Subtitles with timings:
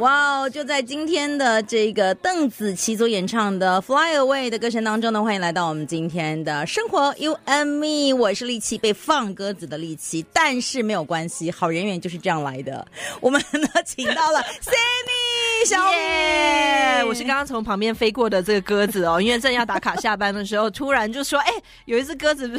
[0.00, 0.50] 哇哦！
[0.50, 8.14] 就在今天的这个邓紫棋所演唱的《Fly Away》的歌声当中呢，欢迎来到我们今天的生活 You and Me。
[8.14, 12.86] 我是力气，被放鸽子的力气，但是没有关系，好人缘就是这样来的。
[13.20, 21.50] 我们呢，请到了 Sammy 小米我是刚刚从旁边飞过的这个鸽子哦，因为正要打卡下班的时候，突然就说：“哎，
[21.86, 22.50] 有一只鸽子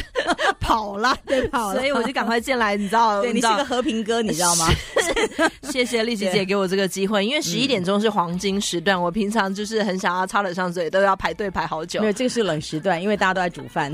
[0.59, 3.21] 跑了，对，跑了。”所以我就赶快进来，你知道？
[3.23, 4.67] 对，你是个和平鸽，你知道吗？
[5.71, 7.25] 谢谢丽琪姐给我这个机会。
[7.25, 11.99] 因为十一点钟是黄金时段，嗯，我平常就是很想要插得上嘴，都要排队排好久。
[12.01, 13.93] 没有这个是冷时段，因为大家都在煮饭。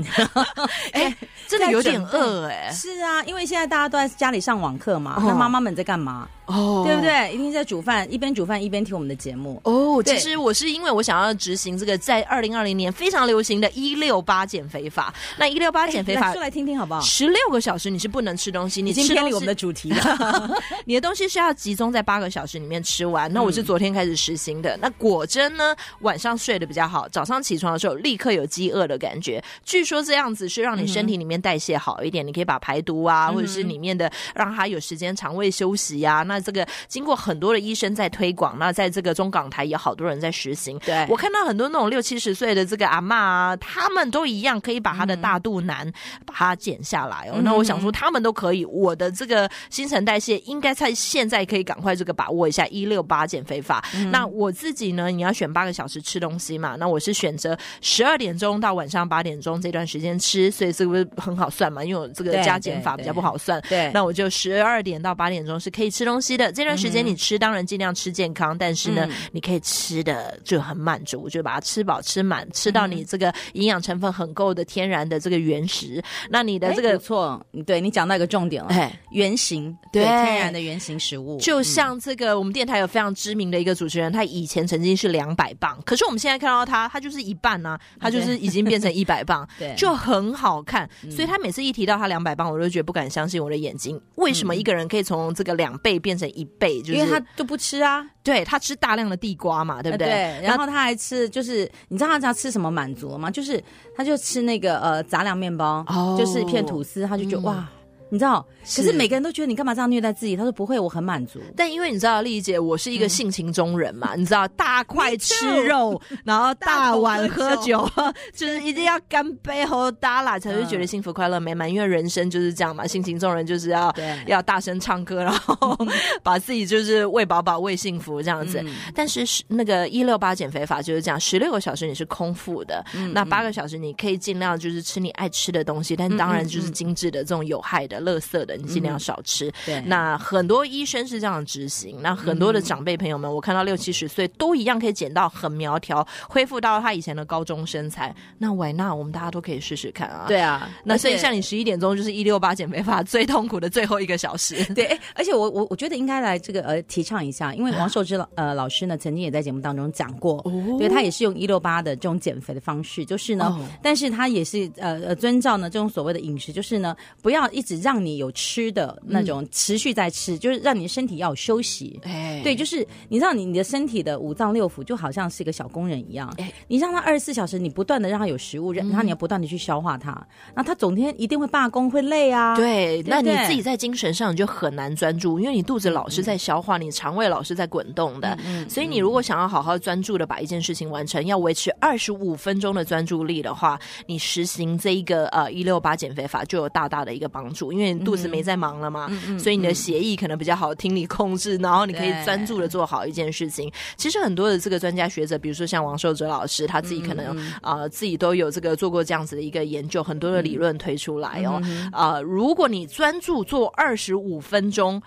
[0.92, 2.72] 哎、欸，真的有点饿哎、欸。
[2.72, 6.28] 是啊，因为现在大家都在家里上网课嘛，哦、那妈妈们在干嘛？
[6.46, 7.32] 哦，对不对？
[7.32, 9.60] 一定在煮饭，一边煮饭一边听我们的节目。
[9.64, 15.12] 哦，其实我是因为我想要执行这个在二零二零年非常流行的一六八减肥法。
[15.38, 17.00] 那一六八减肥法，说来听听好不好？
[17.00, 20.58] 十六个小时你是不能吃东西，你今天偏离我们的主题了。
[20.84, 23.32] 你的东西是要集中在八个小时里面吃完。
[23.32, 24.76] 那我是昨天开始实行的。
[24.76, 29.42] 嗯、那果真呢，晚上睡得比较好，早上起床的时候立刻有饥饿的感觉。
[29.64, 36.22] 据说这样子是让你身体里面代谢好一点，嗯、你可以把排毒啊，或者是里面的让它有时间肠胃休息呀、啊。
[36.24, 37.12] 那这个经过。
[37.22, 40.78] 很多的医生在推广，那在这个中港台有好多人在实行。
[40.80, 45.90] 对，我看到很多那种六七十岁的这个阿妈啊，他们都一样可以把他的大肚腩
[46.26, 47.34] 把它减下来哦。
[47.36, 53.82] 嗯、那我想说，他们都可以，我的这个新陈代谢应该在现在可以赶快这个把握一下一六八减肥法。
[53.94, 56.76] 嗯、那我自己呢，你要选八个小时吃东西嘛？
[56.78, 61.84] 那我是选择十二点钟到晚上八点钟这段时间吃，所以这个不是很好算嘛？
[61.84, 63.60] 因为我这个加减法比较不好算。
[63.62, 67.02] 对，对对，那我就十二点到八点钟是可以吃东西的这段时间。
[67.02, 76.02] 你吃当然尽量吃健康，但是呢，嗯、你可以吃的就很满足，就把它吃饱吃满，吃到你这个营养成分很够的天然的这个原食。
[76.30, 90.88] 那你的这个错，对你讲到一个重点了，哎，原型对，对天然的原型食物，就像这个我们电台有非常知名的一个主持人，他以前曾经是两百磅，可是我们现在看到他，他就是一半呢、啊，他就是已经变成一百磅， 对，就很好看。
[91.10, 94.00] 所以他每次一提到他两百磅，我都觉得不敢相信我的眼睛。
[94.16, 96.80] 为什么一个人可以从这个两倍变成一倍？
[96.80, 100.06] 就是因为他都不吃啊，对，他吃大量的地瓜嘛，对不对？
[100.06, 103.30] 对，然后他还吃，就是你知道他知道吃什么满足了吗？
[103.30, 103.62] 就是
[103.96, 107.68] 他就吃那个呃杂粮面包，哦，就是一片吐司，他就觉得、嗯、哇。
[108.12, 110.36] 你知道，可是每个人都觉得你干嘛这样虐待自己？
[110.36, 111.40] 他说不会，我很满足。
[111.56, 117.88] 但因为你知道，丽姐，我是一个性情中人嘛，嗯、 你知道，大块吃肉，然后大碗喝酒，
[118.34, 121.72] 就是一定要干杯和打拉，才会觉得幸福快乐美满。
[121.72, 123.90] 因为人生就是这样嘛，性情中人就是要
[124.26, 125.74] 要大声唱歌，然后
[126.22, 128.60] 把自己就是喂饱饱、喂幸福这样子。
[128.62, 138.01] 嗯、但是那个一六八减肥法就是这样，十六个小时你是空腹的，嗯、那八个小时你可以尽量就是吃你爱吃的东西，但当然就是精致的这种有害的。
[138.02, 139.48] 垃圾的，你尽量少吃。
[139.48, 141.98] 嗯、对，那很多医生是这样执行。
[142.02, 148.14] 那很多的长辈朋友们，嗯、我看到六七十岁都一样可以减到很苗条，恢复到他以前的高中身材。
[148.38, 150.24] 那喂，那我们大家都可以试试看啊。
[150.28, 154.64] 对啊，那所以像你十一点钟就是一六八减肥法最痛苦的最后一个小时。
[154.74, 172.00] 对，而且我我我觉得应该来这个呃提倡一下，因为王寿之老 呃老师呢曾经也在节目当中讲过，哦、对他也是用一六八的这种减肥的方式，就是呢，哦、但是他也是呃呃遵照呢这种所谓的饮食，就是呢不要一直让让你有吃的那种持续在吃，嗯、就是让你的身体要有休息。
[172.04, 182.56] 哎，对，就是你知道你你的身体的五脏六腑就好像是一个小工人一样，哎，你让他二十四小时，你不断的让他有食物，然后你要不断的去消化它，那他总天一定会罢工，会累啊。
[182.56, 188.38] 对，对对，那你自己在精神上你就很难专注，因为你肚子老是在消化，嗯、你肠胃老是在滚动的。
[188.46, 203.70] 嗯，所以你如果想要好好专注的把一件事情完成，要维持二十五分钟的专注力的话，你实行这一个呃一六八减肥法就有大大的一个帮助，因为你肚子没在忙了嘛，嗯、所以你的协议可能比较好听你控制，然后你可以专注的做好一件事情。
[203.96, 211.60] 其实很多的这个专家学者，比如说像王寿哲老师，他自己可能啊、呃、自己都有这个做过这样子的一个研究，很多的理论推出来哦。
[211.92, 215.02] 啊、呃，如果你专注做二十五分钟。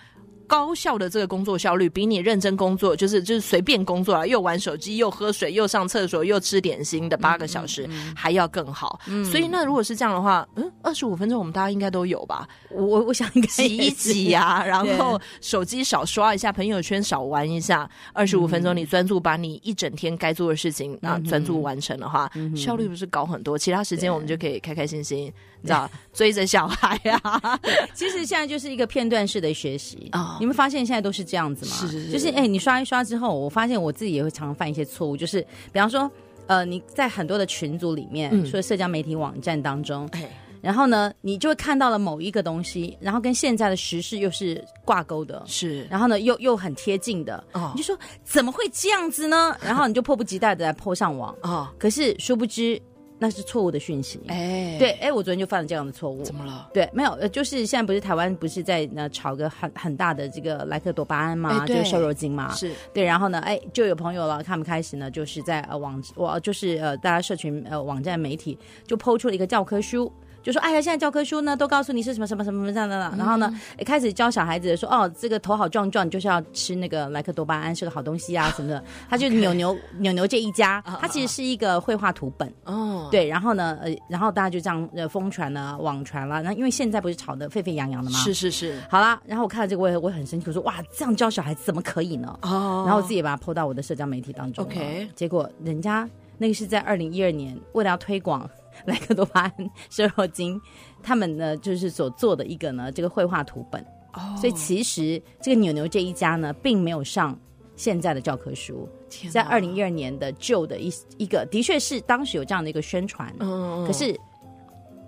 [0.46, 8.98] 高效的这个工作效率比你认真工作，就是就是随便工作啊，又玩手机，又喝水，又上厕所，又吃点心的八个小时还要更好。
[9.06, 12.48] 嗯，所以那如果是这样的话，嗯，二十五分钟我们大家应该都有吧？
[12.70, 23.58] 我我想应该挤一挤啊， 然后手机少刷一下，朋友圈少玩一下，二十五分钟你专注把你一整天该做的事情啊专注完成的话，效率不是高很多？
[23.58, 25.24] 其他时间我们就可以开开心心，
[25.60, 27.58] 你知道追着小孩啊。
[27.94, 30.35] 其实现在就是一个片段式的学习啊。
[30.40, 31.72] 你们发现现在都是这样子吗？
[31.72, 35.40] 是是是，就是哎，你刷一刷之后，我发现我自己也会常常犯一些错误，就是
[35.72, 36.10] 比方说，
[36.46, 40.28] 呃，你在很多的群组里面，说、嗯、社交媒体网站当中，哎，
[40.62, 47.72] 然后呢，你就会看到了某一个东西，然后跟现在的时事又是挂钩的，是，然后呢又又很贴近的，哦。
[47.74, 49.56] 你就说怎么会这样子呢？
[49.60, 52.80] 然后你就迫不及待的来 po 上网，哦，可是殊不知
[53.18, 54.20] 那是错误的讯息。
[54.28, 56.22] 哎，对，哎，我昨天就犯了这样的错误。
[56.22, 56.68] 怎么了？
[56.72, 70.12] 对，没有，呃，就是现在不是台湾不是在那炒个很很大的这个莱克多巴胺嘛，就是瘦肉精嘛，是对，然后呢，哎，就有朋友了，他们开始呢，就是在呃网我就是呃大家社群呃网站媒体就抛出了一个教科书。
[70.46, 78.80] 就说哎呀，现在教科书呢都告诉你是什么什么什么这样的了，然后呢，也开始教小孩子说哦，这个头好壮壮，你就是要吃那个莱克多巴胺是个好东西啊什么的。
[79.10, 86.40] 他就扭牛扭牛这一家，他其实是一个绘画图本哦，对，然后呢，呃，然后大家就这样呃疯传了、网传了。
[86.42, 88.16] 那因为现在不是吵得沸沸扬扬的吗？
[88.20, 92.38] 是是是，好啦，然后我看到这个，我也我也很生气，我说哇，这样教小孩子怎么可以呢？
[92.42, 94.64] 哦，然后我自己也把它 po 到我的社交媒体当中。
[94.64, 96.08] OK，结果人家
[96.38, 98.48] 那个是在二零一二年为了要推广
[98.86, 100.60] 莱克多巴胺瘦肉精，
[101.02, 103.84] 他们呢就是所做的一个呢这个绘画图本。
[104.14, 107.38] 哦，所以其实这个牛牛这一家呢，并没有上
[107.76, 108.88] 现在的教科书，
[109.30, 113.30] 在二零一二年的旧的一一个，的确是当时有这样的一个宣传。
[113.40, 114.18] 嗯，可是，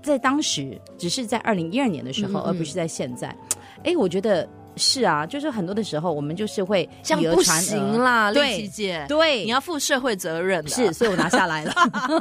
[0.03, 3.35] 在当时只是在二零一二年的时候，嗯嗯而不是在现在。
[3.85, 4.47] 哎，我觉得
[4.79, 10.71] 是啊，就是很多的时候，我们就是会以讹传讹行啦，丽对琪姐，对，你要负社会责任的。
[10.71, 11.75] 是，所以我拿下来了，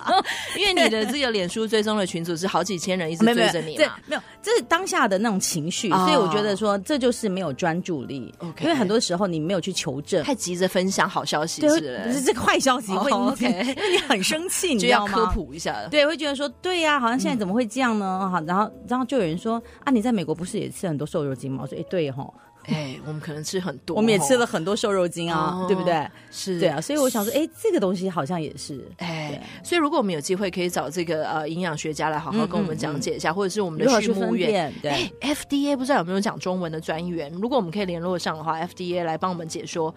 [0.57, 8.33] 因为你的这个脸书追踪的群组是好几千人一直追着你嘛，没有，这是当下的那种情绪，哦所以我觉得说这就是没有专注力。
[8.59, 13.45] 因为很多时候你没有去求证，太急着分享好消息对，是不是这个坏消息 会，哦，OK
[13.77, 15.25] 因为你很生气，你就要知道吗？
[15.25, 15.75] 科普一下。
[15.89, 18.29] 对，会觉得说，对呀、好像现在怎么会这样呢？
[18.31, 21.59] 好、然后，然后就有人说，啊，你在美国不是也吃很多瘦肉精吗？
[21.63, 22.25] 我说，哎，对哈、
[22.67, 26.07] 哎，我们可能吃很多，我们也吃了很多瘦肉精啊，哦对不对？
[26.31, 34.73] 是，对啊，所以我想说，哎，这个东西好像也是，哎，所以如果我们有机会可以找这个呃营养学家来好好跟我们讲解一下，或者是我们的畜牧院？
[34.81, 37.31] 对，哎，FDA 不知道有没有讲中文的专员？
[37.41, 39.93] 如果我们可以联络上的话，FDA 来帮我们解说，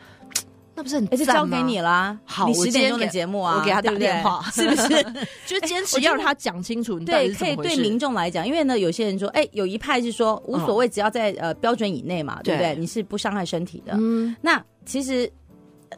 [0.81, 2.19] 那不是很哎，就交给你啦。
[2.25, 4.89] 好你十点钟的节目啊，我给他打电话 是不是？
[5.47, 7.31] 就坚持要他讲清楚你对。
[7.35, 12.75] 可以对民众来讲，因为呢，有些人说，哎，有一派是说无所谓，只要在呃标准以内嘛，对不对？
[12.75, 13.93] 对你是不伤害身体的。
[13.99, 15.31] 嗯，那其实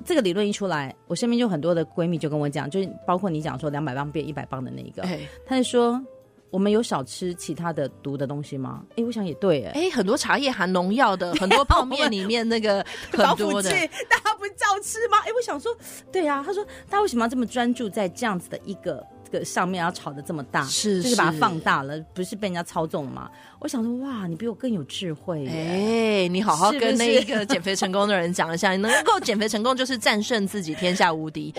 [0.04, 6.00] 这个理论一出来，我身边就很多的闺蜜就跟我讲，就是包括你讲说两百磅变一百磅的那一个，哎他就说
[6.52, 8.82] 我们有少吃其他的毒的东西吗？
[8.96, 13.70] 哎，我想也对，哎，哎，很多茶叶含农药的， 很多泡面里面那个 很多的，
[14.08, 15.16] 大家不照吃吗？
[15.24, 15.74] 哎，我想说，
[16.12, 23.30] 对啊，他说他为什么要这么专注在这样子的一个这个上面，要炒得这么大，是就是把它放大了，不是被人家操纵了吗？
[23.62, 31.54] 我想说，哇，你比我更有智慧耶，哎，你好好跟那一个减肥成功的人讲一下，你 能够减肥成功就是战胜自己，天下无敌。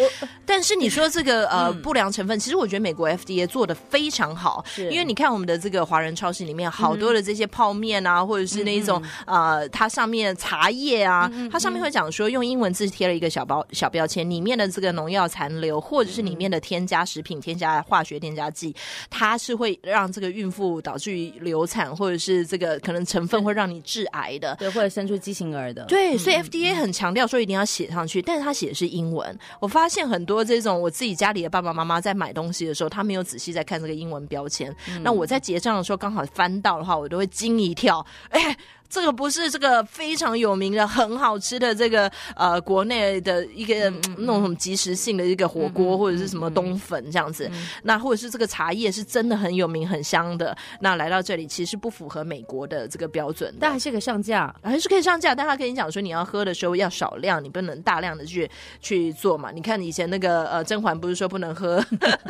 [0.45, 18.75] 但是你说这个呃不良成分，其实我觉得美国 FDA 做的非常好，因为你看我们的这个华人超市里面好多的这些泡面啊，或者是那一种呃，它上面茶叶啊，它上面会讲说用英文字贴了一个小包小标签，里面的这个农药残留或者是里面的添加食品、添加化学添加剂，
[19.09, 24.56] 它是会让这个孕妇导致于流产，或者是这个可能成分会让你致癌的。
[24.57, 29.38] 对，或者生出畸形儿的，对，所以 FDA 很强调说一定要写上去，但是他写的是英文。
[29.60, 34.75] 我发现很多这种我自己家里的爸爸妈妈在买东西的时候，他没有仔细在看这个英文标签。
[35.01, 38.56] 那我在结账的时候刚好翻到的话，我都会惊一跳，哎。
[38.94, 58.48] 这个不是这个非常有名的、很好吃的这个呃国内的一个、嗯、那种什么即时性的一个火锅、嗯、或者是什么冬粉这样子，嗯、那或者是这个茶叶是真的很有名、很香的，那来到这里其实不符合美国的这个标准，但还是可以上架，还是可以上架，但他跟你讲说你要喝的时候要少量，你不能大量的去
[58.79, 59.50] 去做嘛。
[59.51, 61.84] 你看以前那个呃 甄嬛不是说不能喝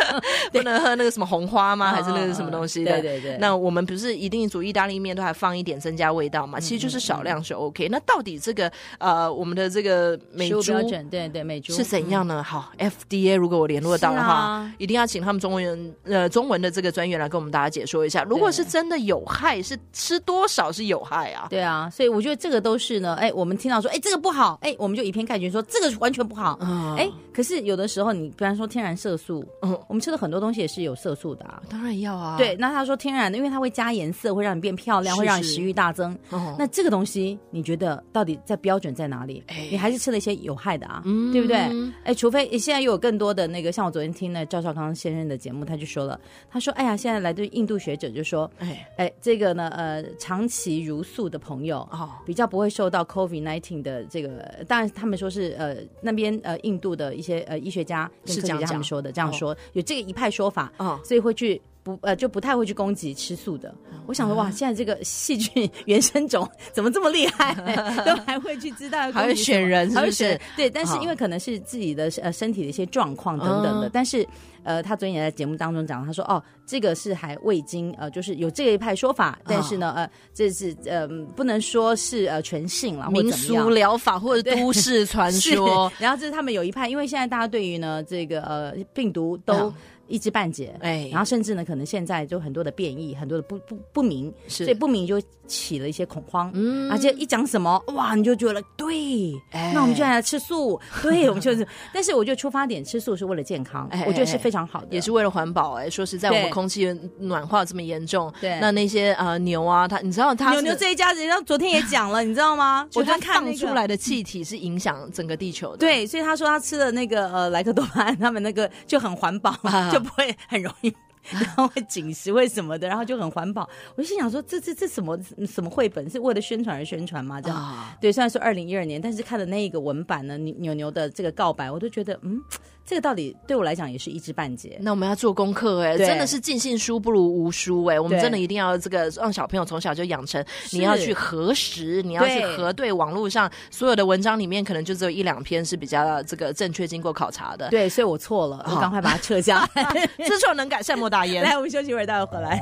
[0.53, 1.91] 不能喝那个什么红花吗？
[1.91, 3.01] 还是那个什么东西的？
[3.01, 3.37] 对对对。
[3.37, 6.52] 那我们不是一定煮意大利面都还放一点增加味道吗？
[6.59, 12.39] 其实就是少量是 OK，、那到底这个呃，我们的这个美猪标准对对美猪是怎样呢？
[12.39, 18.23] 嗯、好，FDA 如果我联络到的话，啊、一定要请他们中文呃中文的这个专员来跟我们大家解说一下。
[18.23, 21.47] 如果是真的有害，是吃多少是有害啊？
[21.49, 23.15] 对啊，所以我觉得这个都是呢。
[23.15, 26.57] 哎，我们听到说哎这个不好，哎我们就以偏概全说这个完全不好。
[26.61, 31.61] 嗯，哎，可是有的时候你比方说天然色素，嗯，我们吃的很多东西也是有色素的啊。
[31.69, 32.37] 当然要啊。
[32.37, 36.17] 对，那他说天然的，因为它会加颜色，会让你变漂亮，会让你食欲大增。
[36.43, 39.43] 哦，那这个东西你觉得到底在标准在哪里？
[39.47, 41.57] 哎，你还是吃了一些有害的啊，嗯、对不对？
[42.03, 46.19] 哎，除非现在又有更多的那个，像我昨天听了赵少康先生的节目，他就说了，
[46.49, 48.87] 他说，哎呀，现在来的印度学者就说，哎。
[48.97, 61.61] 哎，这个呢，呃，长期茹素的朋友哦，比较不会受到 COVID-19 的这个，当然他们说是呃那边呃印度的一些呃医学家跟科学家他们说的这样说，哦、有这个一派说法哦，所以会去。
[61.83, 63.73] 不呃就不太会去攻击吃素的。
[64.07, 67.53] 我想说哇，现在这个细菌 原生种怎么这么厉害，
[68.05, 70.39] 都还会去知道， 还会选人是不是？
[70.55, 74.25] 对，但是因为可能是自己的呃身体的一些状况等等的，但是。
[74.65, 85.91] 呃，他昨天也在节目当中讲，他说：“哦，这个是还未经呃，就是有这一派说法，但是呢，呃，这是呃，不能说是呃全信了，民俗疗法或者都市传说。
[85.99, 89.69] 然后这是他们有一派，因为现在大家对于呢这个呃病毒都。”
[90.07, 112.87] 一知半解，哎，然后甚至呢，可能现在就很多的变异，很多的不不不明，是，所以不明就起了一些恐慌，嗯，而且一讲什么，哇，你就觉得对，哎，那我们就来吃素，对，我们就是，但是我觉得出发点吃素是为了健康，哎，我觉得是非常好的，也是为了环保，哎，说实在，我们空气暖化这么严重，对，那那些呃牛啊，它，你知道它牛牛这一家子，然后昨天也讲了， 你知道吗？
[112.95, 119.53] 我觉得放出来的气体是影响整个地球的，对，所以他说他吃的那个呃莱克多巴胺，他们那个就很环保。
[119.93, 120.93] 就不会很容易，
[121.31, 123.69] 然后会紧实为什么的，然后就很环保。
[123.95, 127.39] 我就心想说，这这这什么什么绘本是为了宣传而宣传吗？
[127.39, 132.41] 这样、哦、对，虽然说二零一二年，但是看的那一个文版呢，牛牛的这个告白，我都觉得嗯。
[132.85, 134.77] 这个道理对我来讲也是一知半解。
[134.81, 137.97] 那我们要做功课哎，真的是尽信书不如无书哎。
[137.97, 147.69] 我们真的一定要这个让小朋友从小就养成，你要去核实，你要去核对网络上所有的文章里面，可能就只有一两篇是比较这个正确、经过考察的。
[147.69, 149.65] 对，所以我错了，我赶快把它撤下。
[150.25, 151.41] 知错能改，善莫大焉。
[151.41, 152.61] 来，我们休息一会儿，待会儿回来。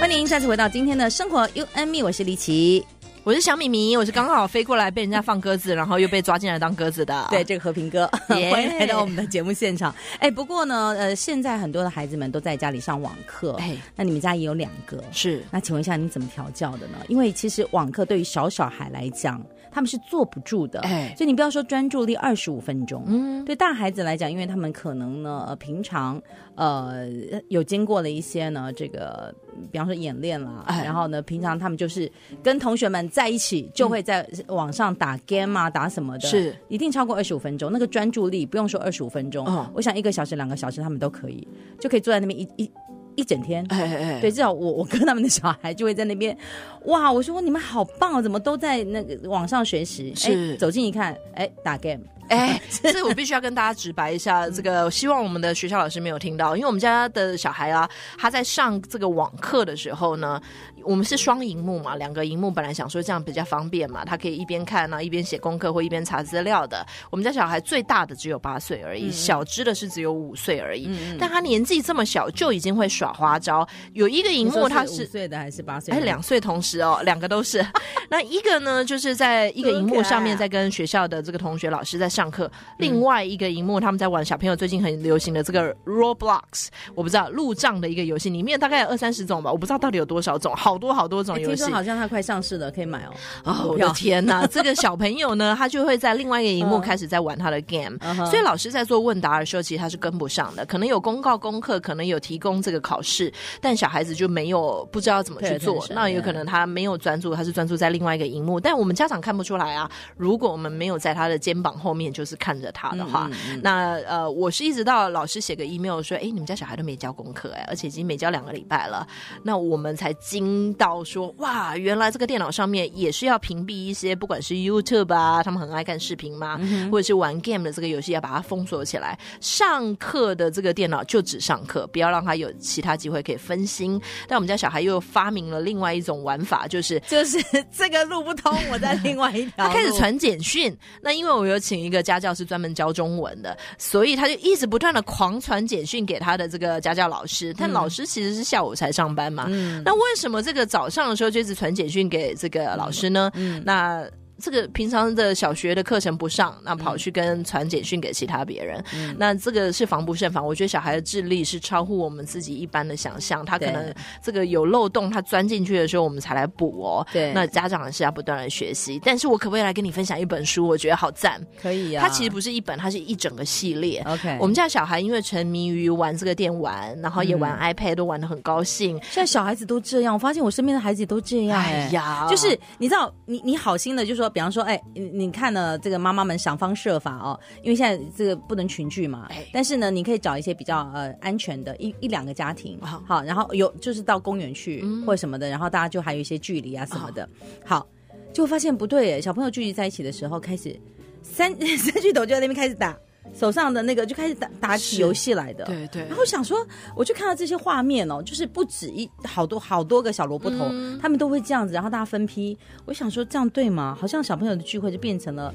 [0.00, 1.40] 欢迎再次回到今天的生活
[1.74, 2.86] Me，我是李琦。
[3.28, 7.14] 我是小米米，我是刚好飞过来被人家放鸽子，然后又被抓进来当鸽子的。
[7.28, 8.48] 对，这个和平哥，Yeah.
[8.50, 9.94] 欢迎来到我们的节目现场。
[10.18, 15.44] 哎，不过呢，呃，现在很多的孩子们都在家里上网课，哎，那你们家也有两个，是？
[15.50, 16.96] 那请问一下，你怎么调教的呢？
[17.06, 19.38] 因为其实网课对于小小孩来讲，
[19.70, 26.20] 他们是坐不住的，哎，所以你不要说专注力二十五分钟，嗯，对大孩子来讲，因为他们可能呢，呃，平常
[26.54, 27.06] 呃
[27.48, 29.34] 有经过了一些呢，这个
[29.70, 32.10] 比方说演练啦，哎，然后呢，平常他们就是
[32.42, 36.54] 跟同学们在一起，就会在网上打 game 啊，打什么的，是。
[36.68, 41.46] 一定超过二十五分钟，那个专注力不用说二十五分钟，哦，我想一个小时、两个小时他们都可以，
[41.80, 42.70] 就可以坐在那边一一。
[43.18, 46.36] 一整天，哎哎哎，对，至少我我跟他们的小孩就会在那边，
[46.86, 47.10] 哇！
[47.10, 50.14] 我说你们好棒哦，怎么都在那个网上学习？
[50.14, 52.00] 是，走近一看，哎，打 game。
[52.28, 60.40] 哎， 这我必须要跟大家直白一下，这个希望我们的学校老师没有听到，因为我们家的小孩啊，他在上这个网课的时候呢，
[60.84, 66.86] 我们是双荧幕嘛，两个荧幕，本来想说这样比较方便嘛，他可以一边看啊，一边写功课或一边查资料的。
[67.10, 73.66] 我们家小孩最大的只有八岁而已，嗯、小只的是只有五岁而已，嗯、但他年纪这么小就已经会耍花招。
[73.94, 75.94] 有一个荧幕他是五岁的还是八岁？
[75.94, 77.64] 哎，两岁同时哦，两个都是。
[78.10, 82.06] 那一个呢，就是在一个荧幕上面在跟学校的这个同学老师在。
[82.18, 91.54] 上课，另外一个荧幕他们在玩小朋友最近很流行的这个 Roblox，我不知道路障的一个游戏，里面大概有二三十种吧，我不知道到底有多少种，好多好多种游戏。
[91.54, 93.12] 听说好像它快上市了，可以买哦。
[93.46, 94.44] 哦，我的天哪！
[94.48, 97.96] 这个小朋友呢，他就会在另外一个荧幕开始在玩他的 game，
[98.26, 100.66] 所以老师在做问答的时候，其实他是跟不上的。
[100.66, 105.86] 可能有公告功课，可能有提供这个考试，但小孩子就没有不知道怎么去做。
[105.90, 109.88] 那有可能他没有专注，他是专注在另外一个荧幕，但我们家长看不出来啊。
[110.16, 112.07] 如果我们没有在他的肩膀后面。
[112.12, 113.30] 就是看着他的话，
[113.62, 119.06] 那呃，我是一直到老师写个 email 说，哎，你们家小孩都没交功课，哎，而且已经没交两个礼拜了，
[119.42, 129.18] 那我们才惊到说，哇，原来这个电脑上面也是要屏蔽一些，不管是 YouTube 啊，他们很爱看视频嘛，嗯、或者是玩 game 的这个游戏，要把它封锁起来。
[129.40, 134.00] 上课的这个电脑就只上课，不要让他有其他机会可以分心。
[134.26, 137.38] 但我们家小孩又发明了另外一种玩法，就是就是
[137.70, 140.76] 这个路不通，我在另外一条，他开始传简讯。
[141.02, 142.08] 那因为我有请一个。
[142.08, 147.52] 家教是专门教中文的，所以他就一直不断的狂传简讯给他的这个家教老师。
[147.52, 153.30] 但老师其实是下午才上班嘛，嗯、那为什么这个早上的时候就一直传简讯给这个老师呢？
[153.34, 154.08] 嗯、那。
[154.40, 160.46] 这个平常的小学的课程不上，那跑去跟传简讯给其他别人，嗯、那这个是防不胜防。
[160.46, 163.92] 我觉得小孩的智力是超乎我们自己一般的想象，他可能
[164.22, 167.06] 这个有漏洞，他钻进去的时候，我们才来补哦。
[167.12, 169.00] 对，那家长是要不断的学习。
[169.04, 170.66] 但是我可不可以来跟你分享一本书？
[170.66, 172.02] 我觉得好赞，可以、啊。
[172.02, 174.02] 它其实不是一本，它是一整个系列。
[174.06, 178.98] OK，我们家小孩因为沉迷于玩这个电玩，然后也玩 iPad，、嗯、都玩的很高兴。
[179.10, 181.60] 现在小孩子都这样，我发现我身边的孩子也都这样。
[181.60, 184.80] 哎呀，就是你知道，你你好心的就说，比方说，哎。
[185.18, 185.78] 你看呢？
[185.78, 189.28] 这个妈妈们想方设法哦，因为现在这个不能群聚嘛。
[189.52, 197.28] 但是呢，你可以找一些比较呃安全的一一两个家庭，好，好，然后有就是到公园去或什么的，然后大家就还有一些距离啊什么的。
[197.64, 197.86] 好，
[198.32, 200.78] 就发现不对耶，小朋友聚集在一起的时候，开始
[201.22, 202.96] 三 三巨头就在那边开始打。
[203.34, 205.64] 手上的那个就开始打打起游戏来的。
[205.64, 206.06] 对对。
[206.08, 206.66] 然后想说，
[206.96, 212.56] 我就看到这些画面哦，就是不止一好多好多个小萝卜头，嗯、他们都会这样子，然后大家分批。
[212.84, 213.96] 我想说，这样对吗？
[213.98, 215.54] 好像小朋友的聚会就变成了。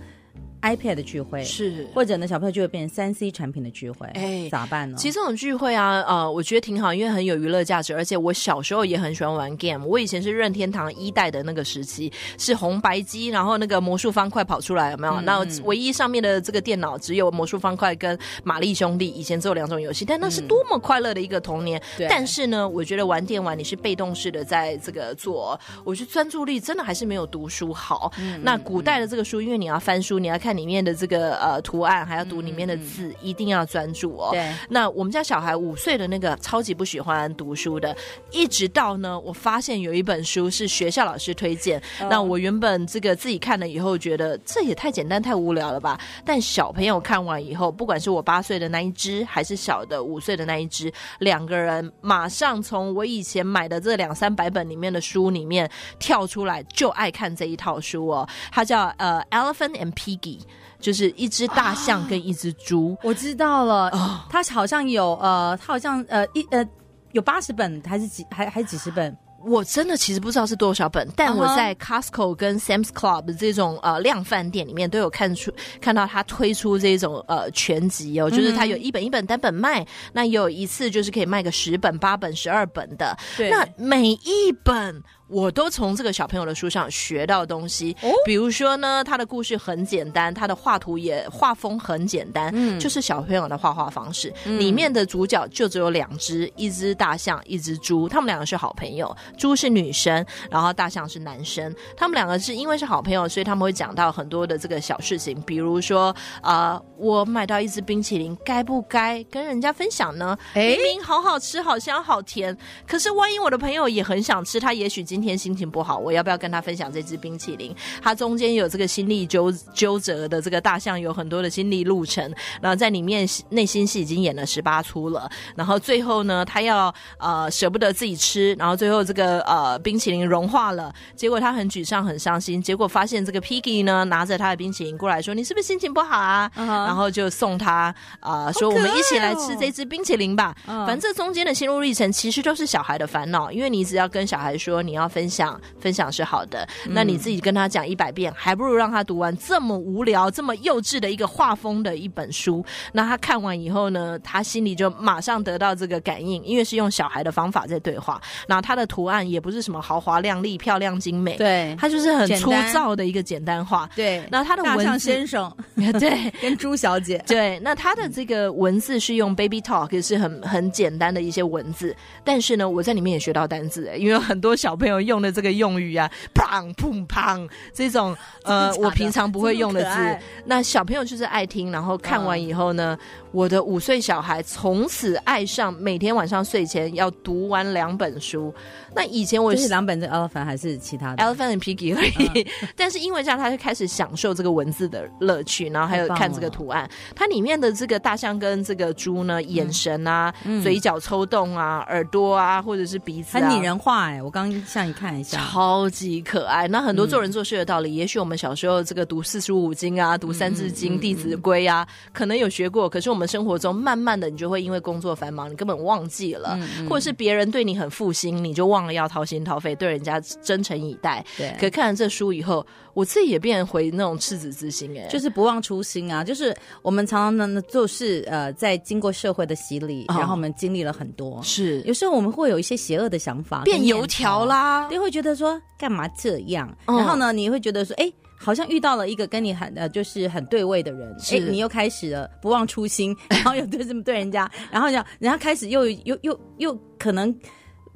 [0.64, 4.98] iPad 的聚会是，或者呢，小朋友就会变成三 C 产品的聚会，哎，咋办呢？
[4.98, 9.86] 其实这种聚会啊，呃，我觉得挺好，因为很有娱乐价值，而且我小时候也很喜欢玩 game。
[9.86, 15.20] 我以前是任天堂一代的那个时期，是红白机，然后那个魔术方块跑出来有没有？
[15.22, 21.82] 那、嗯、唯一上面的这个电脑只有魔术方块跟玛丽兄弟，以前只有两种游戏，但那是多么快乐的一个童年。
[22.00, 28.12] 嗯、但是呢，我觉得玩电玩你是被动式的在这个做，我觉得专注力真的还是没有读书好。
[28.18, 31.34] 嗯、那古代的这个书，因为你要翻书，你要看里面的这个。
[31.44, 34.30] 呃，图案还要读里面的字，嗯、一定要专注哦。
[34.32, 37.94] 对，那我们家小孩五岁的那个超级不喜欢读书的，
[38.32, 41.80] 一直到呢，我发现有一本书是学校老师推荐。
[42.00, 46.00] 哦、那我原本这个自己看了以后，觉得这也太简单太无聊了吧？
[46.24, 55.70] 但小朋友看完以后，不管是我八岁的那一只，还是小的五岁的那一只，两个人马上从我以前买的这两三百本里面的书里面
[56.00, 58.28] 跳出来，就爱看这一套书哦。
[58.52, 60.40] 它叫呃《Elephant and Piggy》。
[60.80, 63.90] 就是一只大象跟一只猪，我知道了。
[64.30, 66.66] 它好像有呃，它好像呃一呃
[67.14, 69.16] 有八十本还是几还还几十本？
[69.46, 85.04] 我真的其实不知道是多少本，但我在 Costco 跟 Sam's Club 这种呃量贩店里面都有看出看到他推出这种呃全集哦，就是他有一本一本单本卖，那有一次就是可以卖个十本、八本、十二本的，对，那每一本。
[85.28, 94.32] 我都从这个小朋友的书上学到东西，哦、比如说呢，他的故事很简单，他的画图也画风很简单，嗯，就是小朋友的画画方式。
[94.46, 101.74] 嗯、里面的主角就只有两只，一只大象，一只猪，他们两个是好朋友，猪是女生，然后大象是男生。
[101.98, 110.38] 他们两个是因为是好朋友，所以他们会讲到很多的这个小事情，比如说啊、呃，我买到一只冰淇淋，该不该跟人家分享呢？
[110.54, 117.76] 明明好好吃，好香，好甜，可是万一我的朋友也很想吃，他也许今天心情不好，我要不要跟他分享这支冰淇淋？
[118.02, 122.24] 他中间有这个心力纠纠折的这个大象，有很多的心力路程。
[122.62, 125.30] 然后在里面内心戏已经演了十八出了。
[125.56, 132.62] 然后最后呢，他要呃舍不得自己吃，然后最后这个呃冰淇淋融化了，结果他很沮丧很伤心。
[132.62, 136.86] 结果发现这个 Piggy 呢拿着他的冰淇淋过来说：“你是不是心情不好啊？” uh huh.
[136.86, 140.86] 然后就送他啊、呃、说：“我们一起来吃这支冰淇淋吧。” uh huh.
[140.86, 145.60] 反正这中间的心路历程其实都是小孩的烦恼，因为你只要跟小孩说你要分享。
[145.80, 152.64] 分享是好的，那你自己跟他讲一百遍，嗯、还不如让他读完这么无聊、这么幼稚的一个画风的一本书。
[152.94, 158.22] 那他看完以后呢，他心里就马上得到这个感应，因为是用小孩的方法在对话。
[158.48, 163.90] 然后他的图案也不是什么豪华亮丽、漂亮精美，对，他就是很粗糙的一个简单画。
[163.96, 165.52] 对，那他的文先生，
[166.00, 171.96] 对， 跟朱小姐，对，那他的这个文字是用 Baby Talk，是很很简单的一些文字。
[172.24, 176.10] 但是呢，我在里面也学到单字，因为很多小朋友用的这个用语啊。
[176.34, 177.50] 砰砰砰！
[177.74, 188.54] 这种呃，我平常不会用的字，那小朋友就是爱听，然后看完以后呢，嗯、我的五岁小孩从此爱上每天晚上睡前要读完两本书。
[188.96, 196.88] 那以前我是两本的 Elephant 还是其他的 Elephant and Piggy 而已，嗯、 但是因为这样，他就开始享受这个文字的乐趣，然后还有看这个图案。
[197.16, 204.22] 它里面的这个大象跟这个猪呢，眼神啊，嗯、嘴角抽动啊，耳朵啊，或者是鼻子、啊，很拟人化哎、欸！
[204.22, 206.68] 我刚刚向你看一下，超级可爱。
[206.68, 218.94] 那很多做人做事的道理，嗯、也许我们小时候这个读四书五经啊，读三字经、嗯、弟子规啊，可能有学过，可是我们生活中慢慢的，你就会因为工作繁忙，你根本忘记了，或者是别人对你很负心，你就忘了。
[218.94, 221.56] 要掏心掏肺对人家真诚以待，对。
[221.60, 226.24] 可看了这书以后，我自己也变回那种赤子之心，哎，就是不忘初心啊。
[226.24, 236.68] 就是我们常常呢，做事呃，在经过社会的洗礼，哦、然后我们经历了很多，是有时候我们会有一些邪恶的想法，变油条啦，你会觉得说干嘛这样？
[236.88, 247.34] 嗯、然后呢，你会觉得说，哎，好像遇到了一个跟你很呃，就是很对位的人，哎是，你又开始了不忘初心，然后又对这么对人家， 然后讲人家开始又又又又可能。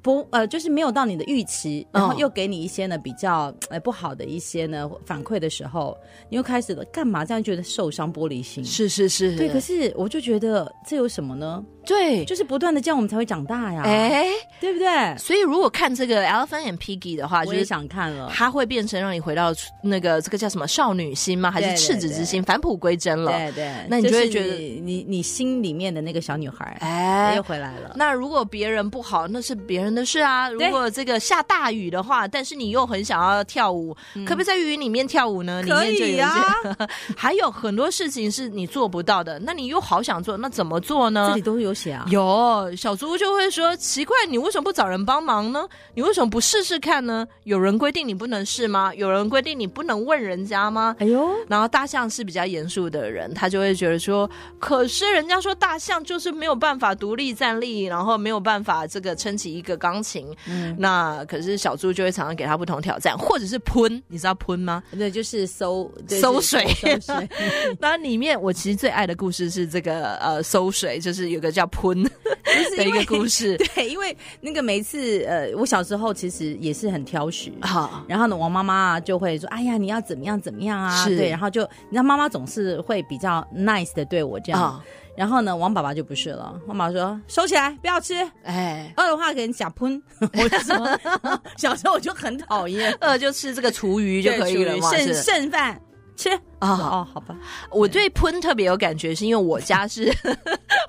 [0.03, 5.97] 不，呃，就是没有到你的预期，然后又给你一些呢比较呃不好的一些呢反馈的时候，
[6.29, 7.25] 你又开始了干嘛？
[7.25, 8.63] 这样觉得受伤、玻璃心。
[8.63, 9.49] 是是是，对。
[9.49, 11.61] 可是我就觉得这有什么呢？
[11.87, 14.27] 对，就是不断的这样，我们才会长大呀，哎，
[14.59, 15.17] 对不对？
[15.17, 21.49] 所以如果看这个 Elephant and Piggy 的话，就是想看了，它会变成让你回到那个这个叫什么少女心吗？
[21.49, 23.31] 还是赤子之心，返璞归真了？
[23.31, 27.93] 对对，那你就会觉得你你心里面的那个小女孩，哎，又回来了。
[27.95, 30.49] 那如果别人不好，那是别人的事啊。
[30.49, 33.95] 如果这个下大雨的话，但是你又很想要跳舞，
[34.25, 35.61] 可不可以在雨里面跳舞呢？
[35.61, 36.43] 里面就有啊。
[37.15, 41.27] 还有很多事情是你做不到的，那你又好想做，那怎么做呢？
[41.29, 41.73] 这里都有
[42.09, 45.67] 有小猪就会说：“奇怪，你为什么不找人帮忙呢？
[45.93, 47.27] 你为什么不试试看呢？
[47.43, 48.93] 有人规定你不能试吗？
[48.95, 60.35] 有人规定你不能问人家吗？”哎呦，然后大象是比较严肃的人，他就会觉得说：“可是人家说大象就是没有办法独立站立，然后没有办法这个撑起一个钢琴。
[60.47, 64.81] 嗯，那可是小猪就会常常给他不同挑战，或者是喷，你知道喷吗？
[64.91, 66.65] 对，就是搜搜水。
[66.81, 67.29] 搜水。
[67.79, 73.57] 那里面我其实最爱的故事是这个呃搜水，就是有个叫喷的一个故事。
[73.75, 77.51] 对，因为那个每次呃，我小时候其实也是很挑食。
[77.61, 84.81] 好，然后呢，王妈妈就会说：“哎呀，你要怎么样怎么样啊？”是，对，然后就你知道妈妈总是会比较 nice 的对我这样。
[85.15, 86.53] 然后呢，王爸爸就不是了。
[86.67, 88.13] 王爸爸说：“收起来，不要吃。”
[88.45, 89.99] 哎，饿的话给你讲喷。
[90.21, 90.99] 我就说，
[91.57, 95.81] 小时候我就很讨厌，饿就吃这个厨余就可以了嘛，剩剩饭
[96.17, 96.29] 吃。
[96.59, 97.37] 啊哦，好吧，
[97.69, 100.11] 我对喷特别有感觉，是因为我家是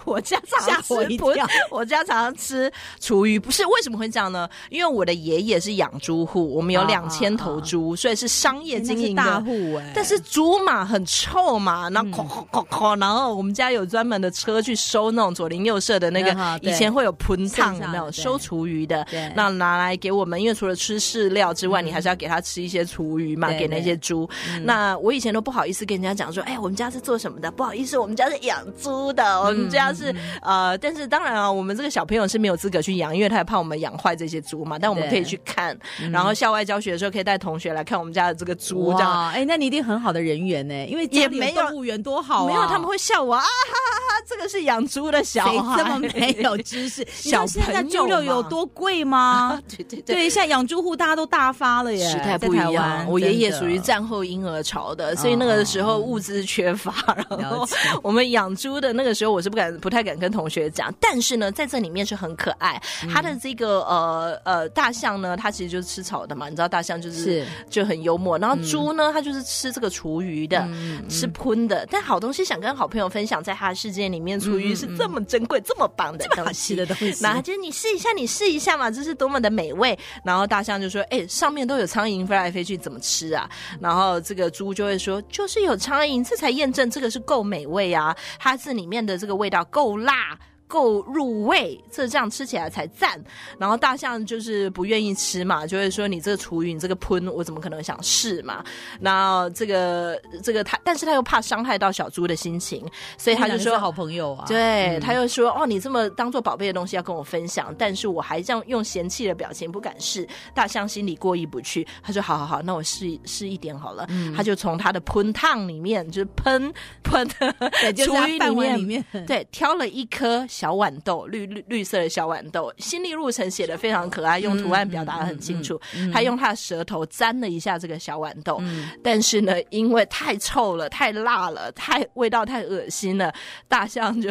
[0.07, 1.37] 我家常常吃喷，
[1.71, 3.39] 我家常常吃厨余。
[3.39, 4.49] 不是为什么会这样呢？
[4.71, 9.93] 因为我的爷爷是养猪户，我们有两千头猪，所以是商业经营的大户哎。
[9.95, 24.27] 但是猪嘛很臭嘛，然后哐哐哐，然后我们家有专门的车去收那种左邻右舍的那个，以前会有喷烫的那种收厨余的，那拿来给我们，因为除了吃饲料之外，你还是要给他吃一些厨余嘛，给那些猪。
[24.63, 25.67] 那我以前都不好。
[25.69, 27.51] 意思跟人家讲说，哎，我们家是做什么的？
[27.51, 29.39] 不好意思，我们家是养猪的。
[29.43, 34.79] 我们家是、嗯、呃，但是当然啊，我们这个小朋友是没有资格去养，因为他也怕我们养坏这些猪嘛。
[34.79, 35.77] 但我们可以去看，
[36.11, 39.29] 然后校外教学的时候可以带同学来看我们家的这个猪，这样。
[39.29, 47.07] 哎，那你一定很好的人缘呢，因为也没有动物园多好、啊，没有他们会笑我啊，哈哈哈，这个是养猪的小孩，这么没有知识。
[47.11, 49.61] 小朋友现在猪肉有多贵吗？
[49.69, 53.07] 对 对对，对，现在养猪户大家都大发了耶，时态不一样。
[53.07, 55.59] 我爷爷属于战后婴儿潮的，所以那个。
[55.69, 56.95] 时候物资缺乏，
[57.29, 57.69] 然后
[58.03, 60.91] 我们养猪的那个时候，我是不敢、不太敢跟同学讲。
[60.99, 62.81] 但是呢，在这里面是很可爱。
[63.13, 66.49] 它的这个呃呃大象呢，它其实就是吃草的嘛。
[66.49, 68.39] 你知道大象就是就很幽默。
[68.39, 70.67] 然后猪呢，它就是吃这个厨余的，
[71.07, 71.87] 吃喷的。
[71.91, 77.15] 但好东西想跟好朋友分享，在它的世界里面，厨余是这么珍贵、这么棒的东西的东西。
[77.21, 79.99] 那就是你试一下，你试一下嘛，这是多么的美味。
[80.25, 83.47] 然后大象就说：“哎，上面都有苍蝇飞来飞去，怎么吃啊？”
[83.81, 85.23] 然后这个猪就会说。
[85.23, 88.17] 就是有苍蝇，这才验证这个是够美味啊！
[88.39, 90.39] 它是里面的这个味道够辣。
[90.69, 93.21] 够入味，这这样吃起来才赞。
[93.59, 98.63] 然后大象就是不愿意吃嘛，就会说你这个厨余，你这个喷，我怎么可能想试嘛？
[99.01, 104.45] 然后这个这个他，但是他又怕伤害到小猪的心情，所以他就说好朋友啊。
[104.47, 110.29] 对，嗯、他又说哦，你这么当做宝贝的东西要跟我分享，但是我还这样用嫌弃的表情不敢试。
[110.55, 114.05] 大象心里过意不去，他说好好好，那我试试一点好了。
[114.11, 116.71] 嗯、他就从他的喷烫里面，就是喷
[117.03, 120.47] 喷的厨余里面，里面对，挑了一颗。
[120.59, 125.81] 小豌豆，绿绿绿色的小豌豆，心理路程写的非常可爱，用图案表达的很清楚。
[126.13, 128.61] 他用他的舌头沾了一下这个小豌豆，
[129.01, 133.33] 但是呢，因为太臭了、太辣了、太味道太恶心了，
[133.69, 134.29] 大象就。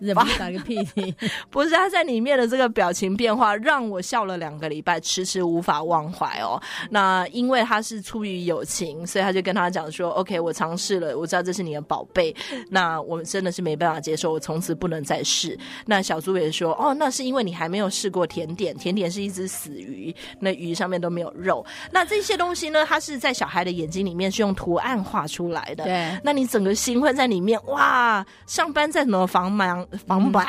[0.00, 0.78] 忍不住打个屁！
[1.52, 6.58] 不是他在里面的这个表情变化，让我笑了两个礼拜，迟迟无法忘怀哦。
[6.88, 12.34] 那因为他是出于友情，所以他就跟他讲说：“OK，我尝试了，我知道这是你的宝贝。
[12.70, 15.49] 那我们真的是没办法接受，我从此不能再试。”
[15.86, 21.64] 那小猪也说：“哦，那是因为你还没有试过甜点，甜点是一只死鱼，那鱼上面都没有肉。
[21.90, 25.84] 那这些东西呢，它是在小孩的眼睛里面是用图案画出来的。
[25.84, 28.24] 对，那你整个心会在里面哇！
[28.46, 30.44] 上班再怎么繁忙。”忙不忙？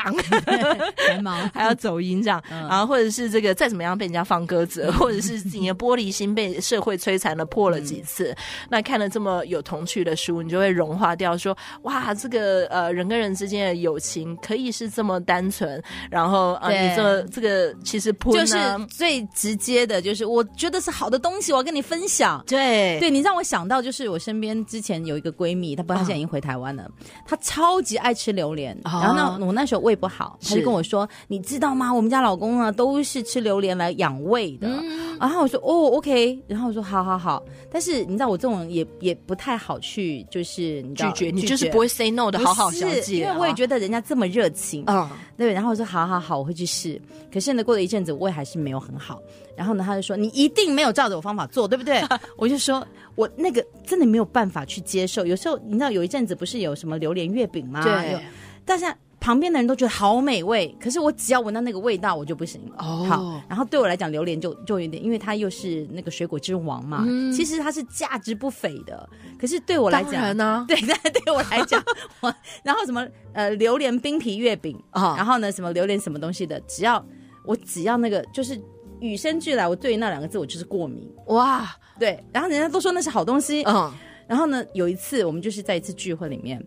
[1.06, 8.34] 还忙，还要走音这样，然后或者是这个再怎么样被人家放鸽子，或者是你的玻璃心被社会摧残了破了几次，
[8.68, 18.56] 那看了这么有童趣的书，你就会融化掉，说哇，这个呃人跟人之间的友情可以是这么单纯，然后啊，你这这个其实就是
[18.88, 22.42] 最直接的，就是我觉得是好的东西，我要跟你分享。
[22.46, 26.90] 对，对你让我想到就是我身边之前有一个闺蜜，她不，她现在已经回台湾了，
[27.26, 29.38] 她超级爱吃榴莲，然后呢。
[29.42, 31.92] 我那时候胃不好，她就跟我说：“你知道吗？
[31.92, 34.68] 我们家老公呢都是吃榴莲来养胃的。
[34.68, 45.52] 嗯”然后我说：“哦，OK。”然后我说：“好好好。”但是你知道我这种也也不太好去，就是你知道拒绝，你就是不会 say no 的好好小姐，因为我也觉得人家这么热情，嗯，对。
[45.52, 47.00] 然后我说：“好好好，我会去试。”
[47.32, 49.20] 可是呢，过了一阵子，胃还是没有很好。
[49.56, 52.02] 然后呢，他就说：“你一定没有照着我方法做，对不对？”
[52.36, 55.24] 我就说：“我那个真的没有办法去接受。
[55.26, 57.82] 有时候你知道，有一阵子不是有什么榴莲月饼吗？
[57.84, 58.18] 对。
[58.64, 58.86] 但是
[59.22, 62.76] 旁边的人都觉得好美味，可是我只要闻到那个味道，我就不行了。
[62.78, 63.06] 哦。
[63.08, 67.04] 好，然后对我来讲，榴莲就就有点，因为它又是那个水果之王嘛。
[67.06, 67.32] 嗯。
[67.32, 69.08] 其实它是价值不菲的，
[69.38, 71.80] 可是对我来讲，呢，对， 对，对我来讲，
[72.20, 77.02] 我 然后什么呃榴莲冰皮月饼啊，然后呢什么榴莲什么东西的，只要
[77.44, 78.60] 我只要那个就是。
[79.00, 81.68] 与生俱来，我对于那两个字我就是过敏哇！
[81.98, 83.92] 对，然后人家都说那是好东西，嗯。
[84.28, 86.64] 然后呢，有一次我们就是在一次聚会里面，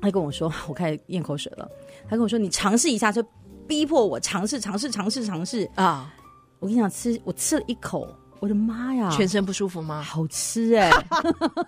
[0.00, 1.68] 他跟我说， 我开始咽口水了。
[2.04, 3.24] 他跟我说：“你尝试一下，就
[3.66, 6.12] 逼迫我尝试，尝试，尝试，尝试啊！”
[6.60, 8.08] 我跟你讲，吃我吃了一口。
[8.40, 9.10] 我的妈呀！
[9.10, 10.00] 全身不舒服吗？
[10.00, 11.06] 好吃哎、欸，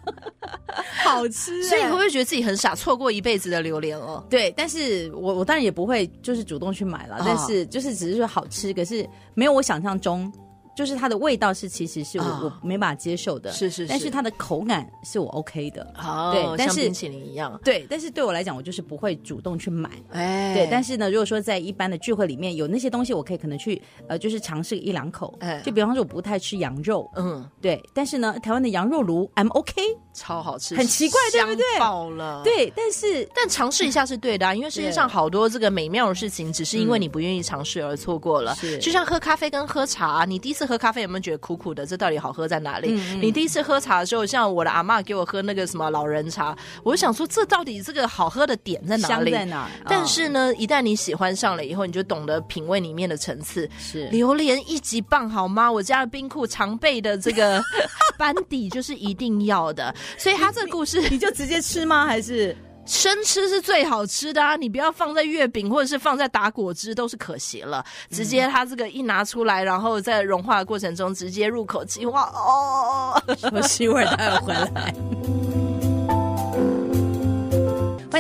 [1.05, 1.69] 好吃、欸！
[1.69, 4.25] 所以你会不会觉得自己很傻，错过一辈子的榴莲哦？
[4.31, 10.33] 对，但是我我当然也不会就是主动去买了，哦、但是就是只是说好吃，可是没有我想象中。
[10.81, 29.83] 就是它的味道是，其实是我、哦、我没办法接受的，是是是，但是它的口感是我 OK 的，哦，对，但是像冰淇淋一样，对，但是对我来讲，我就是不会主动去买，哎，对，但是呢，如果说在一般的聚会里面有那些东西，我可以可能去呃，就是尝试一两口，哎，就比方说我不太吃羊肉，嗯，对，但是呢，台湾的羊肉炉 I'm OK，
[30.15, 31.79] 超好吃，很奇怪，对不对？
[31.79, 41.39] 爆了，对，但是但尝试一下是对的啊，因为世界上好多这个美妙的事情，只是因为你不愿意尝试而错过了，是，就像喝咖啡跟喝茶，你第一次喝咖啡有没有觉得？
[41.41, 42.93] 苦苦的，这到底好喝在哪里？
[43.21, 49.33] 你第一次喝茶的时候，像我的阿妈给我喝那个什么老人茶，我就想说，这到底这个好喝的点在哪里？
[49.33, 49.69] 在哪？
[49.87, 53.69] 但是呢，一旦你喜欢上了以后，你就懂得品味里面的层次。
[53.79, 55.73] 是榴莲一级棒，好吗？
[55.73, 57.61] 我家的冰库常备的这个
[58.17, 59.93] 班底就是一定要的。
[60.17, 62.07] 所以他这个故事，你， 你就直接吃吗？
[62.07, 62.55] 还是？
[62.91, 64.57] 生吃是最好吃的啊！
[64.57, 67.85] 你不要放在月饼或者是放在打果汁，都是可惜了。
[68.11, 74.93] 直接它这个一拿出来，然后在融化的过程中直接入口即化哦，什么腥味带回来。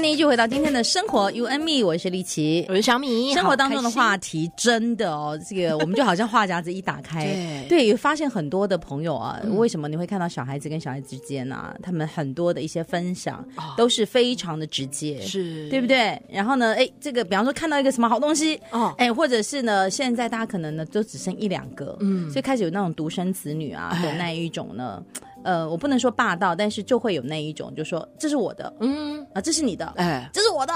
[0.01, 3.35] 欢迎您继续回到今天的生活 Me，我是丽琪，我是小米。
[3.35, 7.27] 生活当中的话题真的哦，这个我们就好像话匣子一打开，
[7.69, 15.69] 对，对，发现很多的朋友啊，为什么你会看到小孩子跟小孩子之间啊，他们很多的一些分享都是非常的直接，是。
[15.69, 16.19] 对不对？
[16.31, 25.05] 然后呢，哎，这个比方说看到一个什么好东西哦，哎，或者是呢，现在大家可能呢都只剩一两个，嗯，所以开始有那种独生子女啊的那一种呢。
[25.45, 29.11] 呃，我不能说霸道，但是就会有那一种，就说这是我的，嗯。
[29.33, 30.73] 啊，这是你的，哎，这是我的，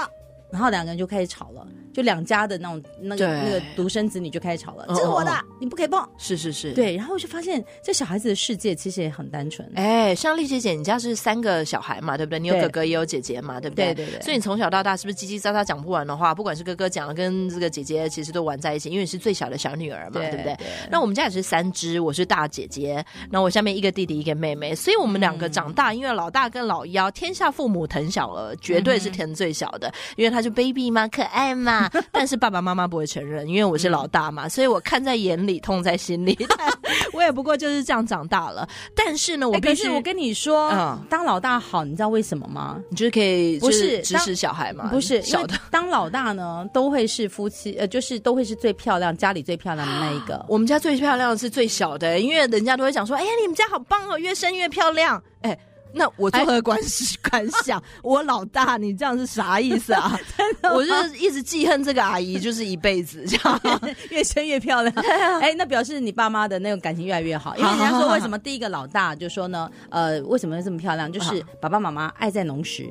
[0.55, 1.67] 然后两个人就开始吵了。
[1.93, 6.05] 就两家的那种那个那个独生子女就开始吵了，这是我的，你不可以碰。
[6.17, 6.93] 是是是，对。
[6.93, 9.65] 然后我就发现，这小孩子的世界其实也很单纯。
[9.75, 12.39] 哎，像丽姐姐，你家是三个小孩嘛，对不对？
[12.39, 13.93] 你有哥哥也有姐姐嘛，对不对？
[13.93, 14.21] 对对对。
[14.21, 16.35] 所以你从小到大是不是叽叽喳喳讲不完的话？
[16.35, 20.57] 不管是哥哥讲了，跟这个姐姐其实都玩在一起，因为你是最小的小女儿嘛，对不对？
[20.91, 31.89] 那我们家也是三只，我是大姐姐，那我下面一个弟弟一个妹妹，所以我们两个长大，因为老大跟老幺，天下父母疼小儿，绝对是疼最小的，因为他是 baby 嘛，可爱嘛。
[32.13, 36.37] 但是爸爸妈妈不会承认，因为我是老大嘛，所以我看在眼里，痛在心里。
[37.13, 38.67] 我也不过就是这样长大了。
[38.93, 42.79] 但是呢，我必须，我跟你说，嗯，当老大好，你知道为什么吗？
[42.89, 44.89] 你就是可以，不是指使小孩吗？
[44.91, 50.45] 不是，小的当老大呢，都会是夫妻，呃，就是都会是最漂亮，家里最漂亮的那一个。
[50.47, 55.57] 我们家最漂亮的是最小的，因为人家都会讲说，哎呀，你们家好棒哦，越生越漂亮，哎。
[55.97, 56.77] 那我作何感
[57.21, 57.81] 感想？
[58.03, 60.19] 我老大，你这样是啥意思啊？
[60.75, 63.61] 我就一直记恨这个阿姨，就是一辈子这样，
[64.11, 64.93] 越生越漂亮。
[65.41, 67.55] 哎，那表示你爸妈的那种感情越来越好。
[67.55, 69.69] 因为人家说，为什么第一个老大就说呢？
[69.89, 71.09] 呃，为什么会这么漂亮？
[71.11, 72.85] 就是爸爸妈妈爱在浓时，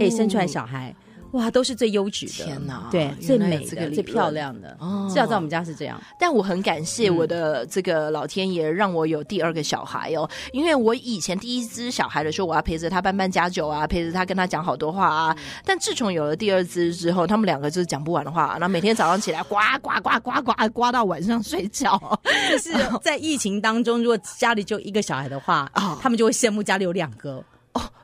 [0.00, 0.94] 哎，生出来小孩。
[1.32, 2.88] 哇，都是最优质的，天哪！
[2.90, 6.00] 对，最美的、最漂亮的，哦至少在我们家是这样。
[6.18, 10.28] 但我很感谢我的这个老天爷，让我有第二个小孩哦。
[10.52, 15.36] 因为我以前第一只小孩的时候，我要陪着他搬搬家酒啊，陪着他跟他讲好多话啊。
[15.64, 21.98] 但自从有了第二只之后，他们两个就是讲不完的话，然后每天早上起来呱呱呱呱呱呱到晚上睡觉。
[22.50, 25.70] 就是在疫情当中，如果家里就一个小孩的话，
[26.02, 27.44] 他们就会羡慕家里有两个。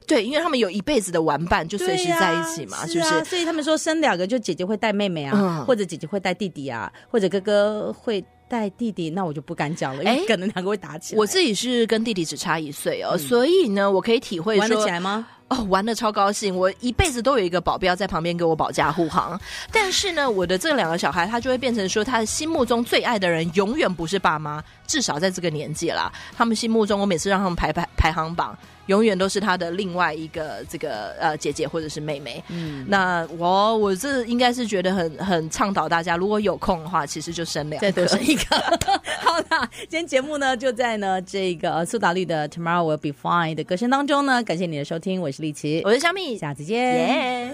[0.06, 3.24] 哦，对，因为他们有一辈子的玩伴，就随时在一起嘛，是啊、是不是？
[3.24, 11.18] 所以他们说生两个，就姐姐会带妹妹啊，嗯、或者姐姐会带弟弟啊，或者哥哥会带弟弟，那我就不敢讲了，因为可能两个会打起来。
[11.18, 15.26] 我自己是跟弟弟只差一岁哦，嗯、所以呢，我可以体会说玩得起来吗？
[15.48, 19.40] 哦，玩得超高兴，我一辈子都有一个保镖在旁边给我保驾护航。
[19.70, 28.56] 但是呢，我的这两个小孩，他就会变成说，他的心目中最爱的人永远不是爸妈，至少在这个年纪啦，他们心目中，我每次让他们排排排行榜。
[28.86, 32.42] 永远都是他的另外一个这个呃姐姐或者是妹妹。
[32.48, 38.56] 嗯，那我我这应该是觉得很很倡导大家，如果有空的话，其实就生两个，再多生一个。
[39.20, 46.76] 好啦，今天节目呢就在呢这个苏打绿的《Tomorrow Will Be Fine》的歌声当中呢，感谢你的收听，我是丽琪，我是小米，下次见。
[46.76, 47.46] Yeah